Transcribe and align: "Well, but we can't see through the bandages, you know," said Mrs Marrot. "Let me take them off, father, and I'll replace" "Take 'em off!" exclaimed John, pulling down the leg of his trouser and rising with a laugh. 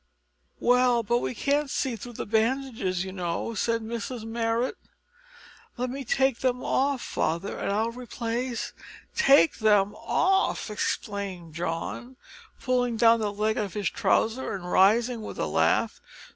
"Well, 0.59 1.03
but 1.03 1.19
we 1.19 1.35
can't 1.35 1.69
see 1.69 1.95
through 1.95 2.13
the 2.13 2.25
bandages, 2.25 3.05
you 3.05 3.11
know," 3.11 3.53
said 3.53 3.83
Mrs 3.83 4.23
Marrot. 4.25 4.75
"Let 5.77 5.91
me 5.91 6.03
take 6.03 6.39
them 6.39 6.63
off, 6.63 7.01
father, 7.03 7.55
and 7.59 7.71
I'll 7.71 7.91
replace" 7.91 8.73
"Take 9.15 9.61
'em 9.61 9.93
off!" 9.93 10.71
exclaimed 10.71 11.53
John, 11.53 12.17
pulling 12.59 12.97
down 12.97 13.19
the 13.19 13.31
leg 13.31 13.57
of 13.57 13.75
his 13.75 13.91
trouser 13.91 14.53
and 14.55 14.71
rising 14.71 15.21
with 15.21 15.37
a 15.37 15.45
laugh. 15.45 16.01